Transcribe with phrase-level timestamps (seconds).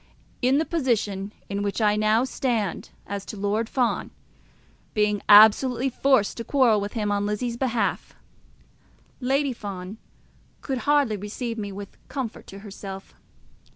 [0.41, 4.09] In the position in which I now stand as to Lord Fawn,
[4.95, 8.15] being absolutely forced to quarrel with him on Lizzie's behalf,
[9.19, 9.99] Lady Fawn
[10.61, 13.13] could hardly receive me with comfort to herself.